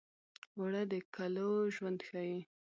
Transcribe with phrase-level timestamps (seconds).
[0.57, 2.37] اوړه د کلو ژوند ښيي